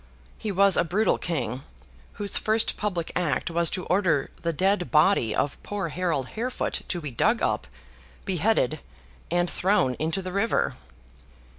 [0.39, 1.61] He was a brutal King,
[2.13, 6.99] whose first public act was to order the dead body of poor Harold Harefoot to
[6.99, 7.67] be dug up,
[8.25, 8.79] beheaded,
[9.29, 10.73] and thrown into the river.